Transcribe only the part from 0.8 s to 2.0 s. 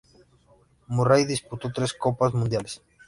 Murray disputó tres